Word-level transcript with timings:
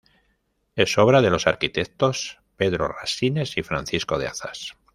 Es 0.75 0.97
obra 0.97 1.21
de 1.21 1.29
los 1.29 1.45
arquitectos 1.45 2.39
Pedro 2.57 2.87
Rasines 2.87 3.55
y 3.55 3.61
Francisco 3.61 4.17
de 4.17 4.25
Hazas. 4.25 4.75